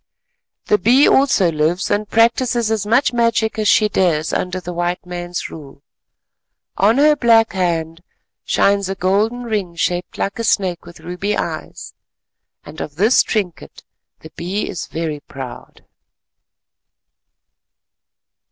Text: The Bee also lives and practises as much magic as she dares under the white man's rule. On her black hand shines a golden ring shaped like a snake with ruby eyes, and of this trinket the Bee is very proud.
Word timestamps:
The 0.65 0.79
Bee 0.79 1.07
also 1.07 1.51
lives 1.51 1.91
and 1.91 2.09
practises 2.09 2.71
as 2.71 2.87
much 2.87 3.13
magic 3.13 3.59
as 3.59 3.67
she 3.67 3.87
dares 3.87 4.33
under 4.33 4.59
the 4.59 4.73
white 4.73 5.05
man's 5.05 5.51
rule. 5.51 5.83
On 6.75 6.97
her 6.97 7.15
black 7.15 7.53
hand 7.53 8.01
shines 8.43 8.89
a 8.89 8.95
golden 8.95 9.43
ring 9.43 9.75
shaped 9.75 10.17
like 10.17 10.39
a 10.39 10.43
snake 10.43 10.87
with 10.87 11.01
ruby 11.01 11.37
eyes, 11.37 11.93
and 12.65 12.81
of 12.81 12.95
this 12.95 13.21
trinket 13.21 13.83
the 14.21 14.31
Bee 14.31 14.67
is 14.67 14.87
very 14.87 15.19
proud. 15.19 15.83